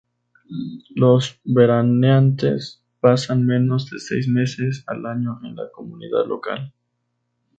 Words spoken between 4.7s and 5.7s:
al año en la